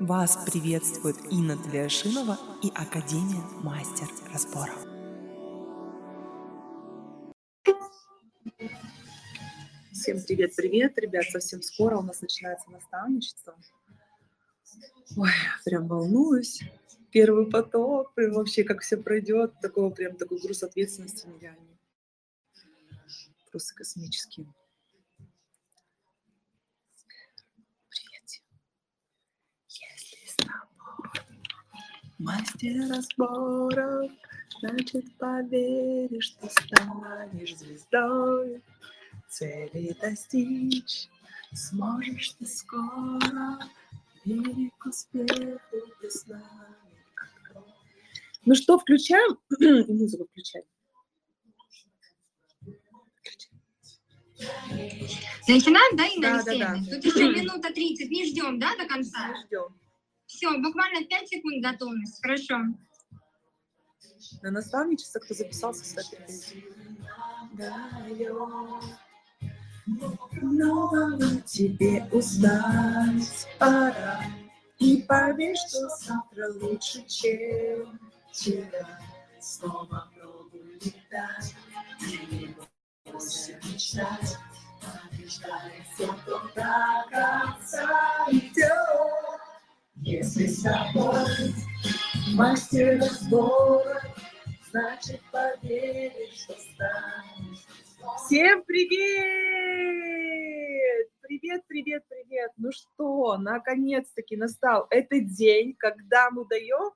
[0.00, 4.76] Вас приветствует Инна Тлешинова и Академия Мастер Разборов.
[9.92, 13.54] Всем привет-привет, ребят, совсем скоро у нас начинается наставничество.
[15.16, 15.30] Ой,
[15.64, 16.60] прям волнуюсь.
[17.12, 21.78] Первый поток, прям вообще как все пройдет, такого прям такой груз ответственности нереальный.
[23.52, 24.48] Просто космический.
[32.18, 34.10] Мастер разборов,
[34.60, 38.62] значит поверишь, что станешь звездой.
[39.28, 41.08] Цели достичь
[41.52, 43.58] сможешь ты скоро,
[44.24, 45.58] вере к успеху
[46.00, 46.44] ты с нами
[47.16, 47.64] открой.
[48.44, 49.38] Ну что, включаем?
[49.58, 50.64] И музыку включаем.
[55.48, 56.94] Начинаем, да, Инна Да, да, да.
[56.94, 59.28] Тут еще минута 30, не ждем, да, до конца?
[59.28, 59.83] Мы ждем.
[60.34, 62.58] Все, буквально 5 секунд готовность, хорошо.
[64.42, 66.18] На наставничество, кто записался, кстати,
[70.42, 74.24] Нового тебе узнать пора.
[74.78, 78.00] И поверь, что завтра лучше, чем
[78.32, 78.98] вчера.
[79.40, 81.54] Снова пробуй летать,
[82.00, 82.56] и не
[83.04, 84.36] бойся мечтать.
[85.96, 88.83] Кто до конца идет.
[90.14, 91.52] Если с тобой
[92.36, 94.00] мастер разбора,
[94.70, 97.66] значит поверишь, что станешь.
[98.24, 99.00] Всем привет!
[101.20, 102.52] Привет, привет, привет!
[102.56, 106.92] Ну что, наконец-таки настал этот день, когда мы даем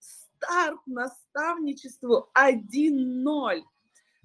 [0.00, 3.62] старт наставничеству 1.0.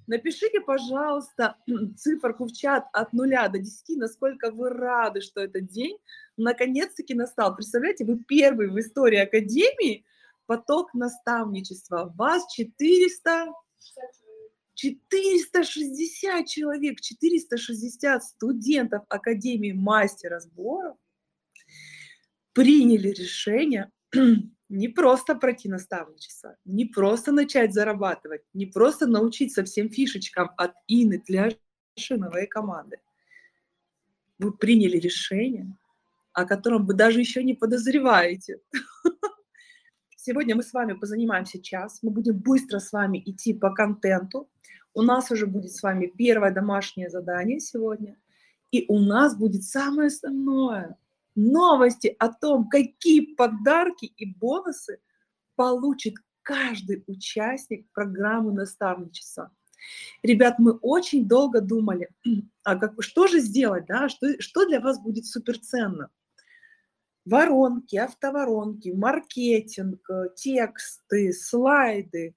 [0.06, 1.56] Напишите, пожалуйста,
[1.96, 5.98] циферку в чат от 0 до 10, насколько вы рады, что этот день
[6.36, 7.54] наконец-таки настал.
[7.54, 10.04] Представляете, вы первый в истории Академии
[10.46, 12.12] поток наставничества.
[12.16, 13.52] Вас 400...
[14.74, 20.96] 460 человек, 460 студентов Академии мастера сборов
[22.52, 23.90] приняли решение
[24.72, 31.18] не просто пройти наставничество, не просто начать зарабатывать, не просто научиться всем фишечкам от Инны
[31.18, 32.98] Тляшиновой команды.
[34.38, 35.76] Вы приняли решение,
[36.32, 38.60] о котором вы даже еще не подозреваете.
[40.16, 44.48] Сегодня мы с вами позанимаемся час, мы будем быстро с вами идти по контенту.
[44.94, 48.16] У нас уже будет с вами первое домашнее задание сегодня.
[48.70, 50.96] И у нас будет самое основное–
[51.34, 55.00] новости о том, какие подарки и бонусы
[55.56, 59.50] получит каждый участник программы наставничества.
[60.22, 62.08] Ребят, мы очень долго думали,
[62.64, 66.10] а как, что же сделать, да, что, что для вас будет суперценно
[67.24, 72.34] воронки, автоворонки, маркетинг, э, тексты, слайды.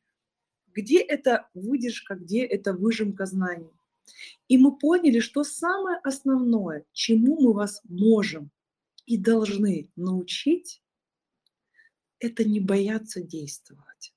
[0.73, 3.71] Где это выдержка, где это выжимка знаний.
[4.47, 8.51] И мы поняли, что самое основное, чему мы вас можем
[9.05, 10.81] и должны научить,
[12.19, 14.13] это не бояться действовать.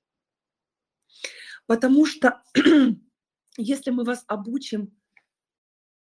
[1.65, 2.41] Потому что
[3.57, 4.97] если мы вас обучим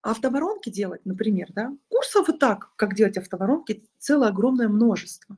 [0.02, 5.38] автоворонки делать, например, да, курсов и так, как делать автоворонки, целое огромное множество.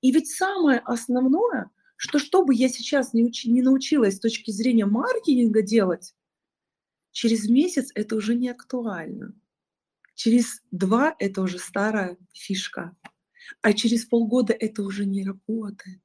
[0.00, 4.50] И ведь самое основное, что что бы я сейчас не, учи, не научилась с точки
[4.50, 6.14] зрения маркетинга делать,
[7.12, 9.34] через месяц это уже не актуально.
[10.18, 12.96] Через два это уже старая фишка.
[13.62, 16.00] А через полгода это уже не работает.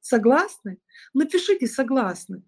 [0.00, 0.78] Согласны?
[1.12, 2.44] Напишите согласны,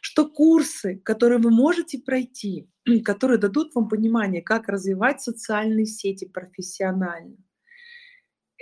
[0.00, 2.66] что курсы, которые вы можете пройти,
[3.04, 7.36] которые дадут вам понимание, как развивать социальные сети профессионально,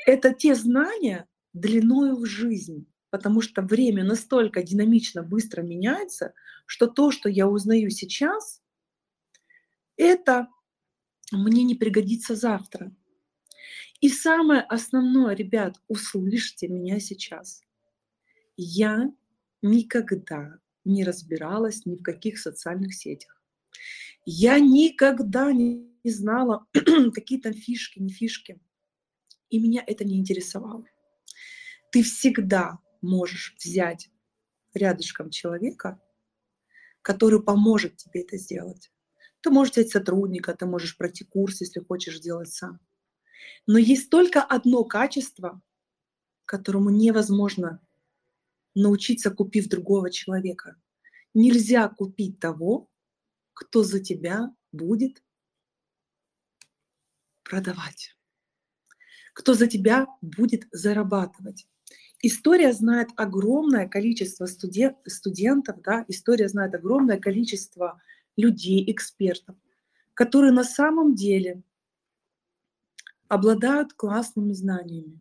[0.06, 6.34] это те знания длиною в жизнь, потому что время настолько динамично быстро меняется,
[6.66, 8.60] что то, что я узнаю сейчас,
[9.96, 10.48] это
[11.32, 12.94] мне не пригодится завтра.
[14.00, 17.62] И самое основное, ребят, услышьте меня сейчас.
[18.56, 19.12] Я
[19.62, 23.42] никогда не разбиралась ни в каких социальных сетях.
[24.24, 26.66] Я никогда не знала,
[27.14, 28.60] какие там фишки, не фишки.
[29.50, 30.84] И меня это не интересовало.
[31.90, 34.10] Ты всегда можешь взять
[34.74, 36.00] рядышком человека,
[37.02, 38.90] который поможет тебе это сделать.
[39.40, 42.80] Ты можешь взять сотрудника, ты можешь пройти курс, если хочешь сделать сам.
[43.66, 45.62] Но есть только одно качество,
[46.44, 47.80] которому невозможно
[48.74, 50.76] научиться, купив другого человека.
[51.34, 52.90] Нельзя купить того,
[53.54, 55.22] кто за тебя будет
[57.42, 58.14] продавать
[59.32, 61.66] кто за тебя будет зарабатывать.
[62.22, 68.02] История знает огромное количество студент, студентов, да, история знает огромное количество
[68.36, 69.56] людей, экспертов,
[70.14, 71.62] которые на самом деле
[73.28, 75.20] обладают классными знаниями.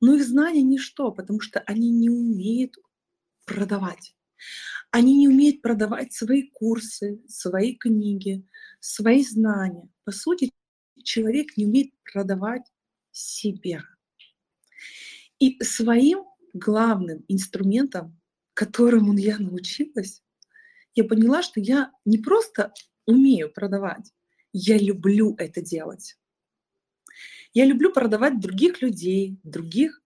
[0.00, 2.76] Но их знания ничто, потому что они не умеют
[3.44, 4.14] продавать.
[4.90, 8.46] Они не умеют продавать свои курсы, свои книги,
[8.78, 9.88] свои знания.
[10.04, 10.52] По сути,
[11.02, 12.62] человек не умеет продавать
[13.10, 13.82] себя.
[15.40, 18.18] И своим главным инструментом,
[18.54, 20.22] которому я научилась,
[20.98, 22.72] я поняла, что я не просто
[23.06, 24.12] умею продавать,
[24.52, 26.18] я люблю это делать.
[27.54, 30.02] Я люблю продавать других людей, других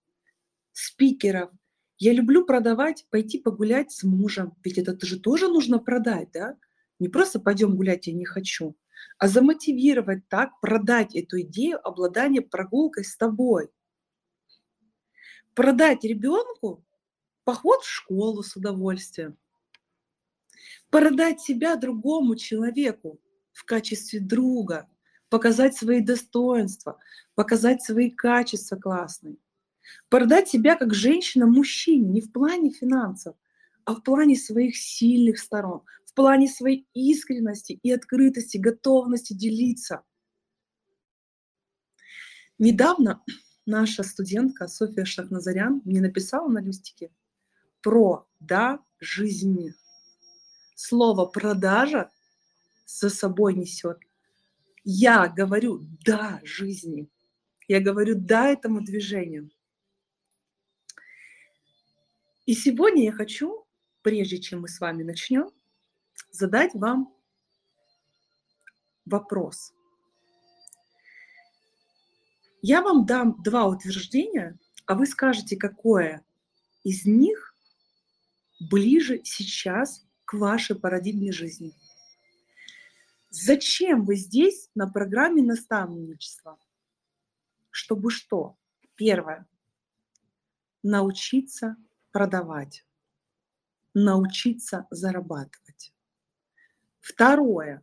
[0.73, 1.51] спикеров.
[1.99, 4.55] Я люблю продавать, пойти погулять с мужем.
[4.63, 6.59] Ведь это же тоже нужно продать, да?
[6.99, 8.77] Не просто пойдем гулять, я не хочу,
[9.17, 13.71] а замотивировать так, продать эту идею обладания прогулкой с тобой.
[15.55, 16.85] Продать ребенку
[17.45, 19.39] поход в школу с удовольствием.
[20.91, 23.21] Продать себя другому человеку
[23.53, 24.89] в качестве друга,
[25.29, 26.99] показать свои достоинства,
[27.35, 29.37] показать свои качества классные.
[30.09, 33.37] Продать себя как женщина мужчине, не в плане финансов,
[33.85, 40.03] а в плане своих сильных сторон, в плане своей искренности и открытости, готовности делиться.
[42.59, 43.23] Недавно
[43.67, 47.11] наша студентка София Шахназарян мне написала на листике
[47.81, 49.75] про «да» жизни.
[50.85, 52.11] Слово «продажа»
[52.87, 53.99] за собой несет
[54.85, 57.09] я говорю «да» жизни.
[57.69, 59.51] Я говорю «да» этому движению.
[62.47, 63.65] И сегодня я хочу,
[64.03, 65.51] прежде чем мы с вами начнем,
[66.33, 67.15] задать вам
[69.05, 69.73] вопрос.
[72.61, 76.25] Я вам дам два утверждения, а вы скажете, какое
[76.83, 77.55] из них
[78.59, 81.75] ближе сейчас вашей парадигме жизни.
[83.31, 86.59] Зачем вы здесь на программе наставничества?
[87.71, 88.57] Чтобы что?
[88.95, 89.47] Первое.
[90.83, 91.77] Научиться
[92.11, 92.85] продавать.
[93.95, 95.95] Научиться зарабатывать.
[97.01, 97.83] Второе.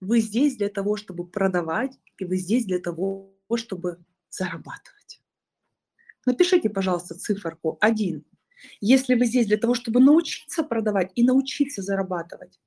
[0.00, 5.22] Вы здесь для того, чтобы продавать, и вы здесь для того, чтобы зарабатывать.
[6.24, 8.24] Напишите, пожалуйста, циферку 1.
[8.80, 12.60] Если вы здесь для того, чтобы научиться продавать и научиться зарабатывать,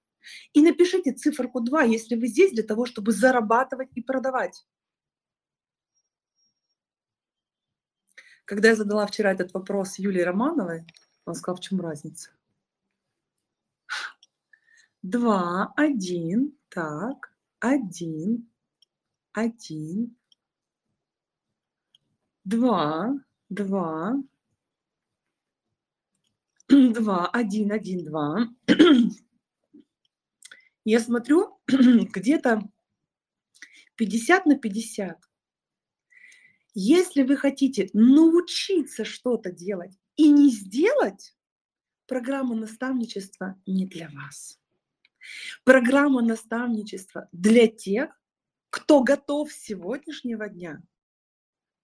[0.53, 4.65] и напишите циферку 2, если вы здесь для того, чтобы зарабатывать и продавать.
[8.45, 10.85] Когда я задала вчера этот вопрос Юлии Романовой,
[11.25, 12.29] он сказал, в чем разница?
[15.01, 18.49] Два, один, так, один,
[19.33, 20.15] один,
[22.43, 23.15] два,
[23.49, 24.15] два,
[26.69, 28.49] два, один, один, два.
[30.85, 32.61] Я смотрю, где-то
[33.95, 35.17] 50 на 50.
[36.73, 41.35] Если вы хотите научиться что-то делать и не сделать,
[42.07, 44.59] программа наставничества не для вас.
[45.63, 48.09] Программа наставничества для тех,
[48.69, 50.81] кто готов с сегодняшнего дня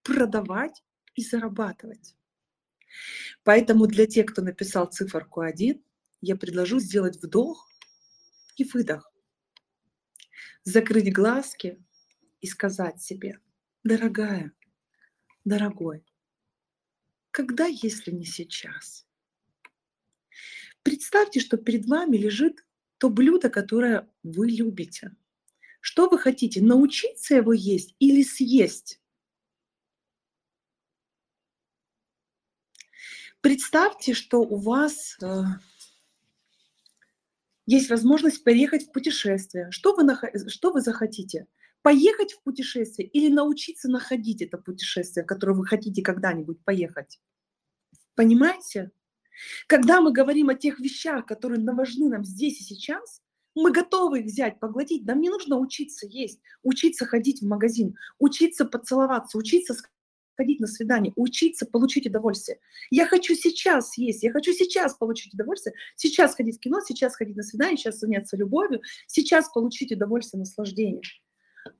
[0.02, 0.84] продавать
[1.14, 2.14] и зарабатывать.
[3.44, 5.82] Поэтому для тех, кто написал циферку 1,
[6.20, 7.68] я предложу сделать вдох
[8.56, 9.12] и выдох.
[10.64, 11.82] Закрыть глазки
[12.40, 13.40] и сказать себе,
[13.82, 14.52] дорогая,
[15.44, 16.04] дорогой,
[17.32, 19.06] когда, если не сейчас?
[20.82, 22.64] Представьте, что перед вами лежит
[22.98, 25.16] то блюдо, которое вы любите.
[25.80, 29.01] Что вы хотите, научиться его есть или съесть?
[33.42, 35.42] Представьте, что у вас э,
[37.66, 39.68] есть возможность поехать в путешествие.
[39.72, 40.08] Что вы,
[40.48, 41.48] что вы захотите?
[41.82, 47.20] Поехать в путешествие или научиться находить это путешествие, в которое вы хотите когда-нибудь поехать?
[48.14, 48.92] Понимаете?
[49.66, 53.22] Когда мы говорим о тех вещах, которые важны нам здесь и сейчас,
[53.56, 55.04] мы готовы их взять, поглотить.
[55.04, 59.74] Нам не нужно учиться есть, учиться ходить в магазин, учиться поцеловаться, учиться
[60.36, 62.58] ходить на свидание, учиться получить удовольствие.
[62.90, 67.36] Я хочу сейчас есть, я хочу сейчас получить удовольствие, сейчас ходить в кино, сейчас ходить
[67.36, 71.02] на свидание, сейчас заняться любовью, сейчас получить удовольствие, наслаждение.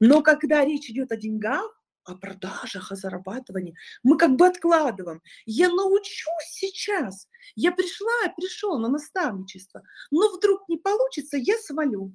[0.01, 5.23] Но когда речь идет о деньгах, о продажах, о зарабатывании, мы как бы откладываем.
[5.47, 7.29] Я научусь сейчас.
[7.55, 12.13] Я пришла, пришел на наставничество, но вдруг не получится, я свалю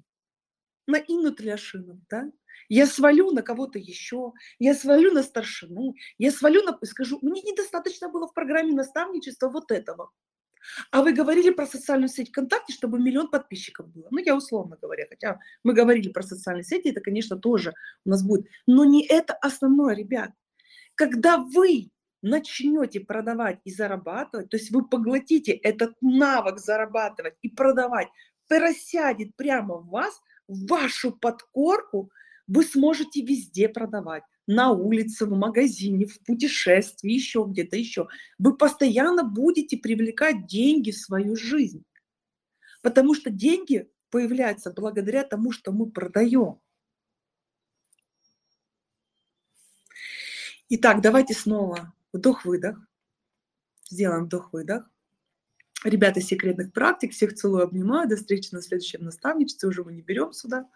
[0.88, 2.30] на Инну Тляшину, да?
[2.70, 6.78] Я свалю на кого-то еще, я свалю на старшину, я свалю на...
[6.84, 10.12] Скажу, мне недостаточно было в программе наставничества вот этого.
[10.92, 14.08] А вы говорили про социальную сеть ВКонтакте, чтобы миллион подписчиков было.
[14.12, 17.74] Ну, я условно говоря, хотя мы говорили про социальные сети, это, конечно, тоже
[18.06, 18.48] у нас будет.
[18.66, 20.32] Но не это основное, ребят.
[20.96, 21.90] Когда вы
[22.22, 28.08] начнете продавать и зарабатывать, то есть вы поглотите этот навык зарабатывать и продавать,
[28.48, 32.12] просядет прямо в вас, в вашу подкорку,
[32.48, 34.24] вы сможете везде продавать.
[34.48, 38.08] На улице, в магазине, в путешествии, еще где-то еще.
[38.40, 41.84] Вы постоянно будете привлекать деньги в свою жизнь.
[42.82, 46.62] Потому что деньги появляются благодаря тому, что мы продаем.
[50.70, 52.78] Итак, давайте снова вдох-выдох.
[53.90, 54.90] Сделаем вдох-выдох.
[55.84, 58.08] Ребята секретных практик, всех целую, обнимаю.
[58.10, 59.70] До встречи на следующем наставничестве.
[59.70, 60.70] Уже мы не берем сюда.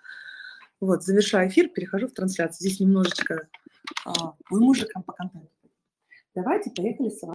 [0.82, 2.68] Вот, завершаю эфир, перехожу в трансляцию.
[2.68, 3.48] Здесь немножечко
[4.04, 5.50] а, вы мужикам по контенту.
[6.34, 7.30] Давайте, поехали с вами.